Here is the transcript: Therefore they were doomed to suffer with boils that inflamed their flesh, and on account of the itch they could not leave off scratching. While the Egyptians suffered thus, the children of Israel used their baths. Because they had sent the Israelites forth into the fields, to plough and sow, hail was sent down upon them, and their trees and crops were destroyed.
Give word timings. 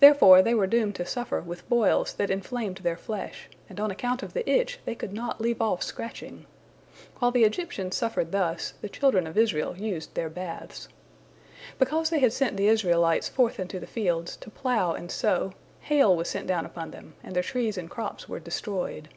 Therefore 0.00 0.42
they 0.42 0.52
were 0.52 0.66
doomed 0.66 0.96
to 0.96 1.06
suffer 1.06 1.40
with 1.40 1.68
boils 1.68 2.14
that 2.14 2.28
inflamed 2.28 2.78
their 2.78 2.96
flesh, 2.96 3.48
and 3.68 3.78
on 3.78 3.92
account 3.92 4.20
of 4.20 4.32
the 4.32 4.50
itch 4.50 4.80
they 4.84 4.96
could 4.96 5.12
not 5.12 5.40
leave 5.40 5.62
off 5.62 5.80
scratching. 5.80 6.46
While 7.20 7.30
the 7.30 7.44
Egyptians 7.44 7.94
suffered 7.94 8.32
thus, 8.32 8.74
the 8.80 8.88
children 8.88 9.28
of 9.28 9.38
Israel 9.38 9.78
used 9.78 10.14
their 10.16 10.28
baths. 10.28 10.88
Because 11.78 12.10
they 12.10 12.18
had 12.18 12.32
sent 12.32 12.56
the 12.56 12.66
Israelites 12.66 13.28
forth 13.28 13.60
into 13.60 13.78
the 13.78 13.86
fields, 13.86 14.36
to 14.38 14.50
plough 14.50 14.94
and 14.94 15.08
sow, 15.08 15.52
hail 15.82 16.16
was 16.16 16.28
sent 16.28 16.48
down 16.48 16.66
upon 16.66 16.90
them, 16.90 17.14
and 17.22 17.36
their 17.36 17.44
trees 17.44 17.78
and 17.78 17.88
crops 17.88 18.28
were 18.28 18.40
destroyed. 18.40 19.08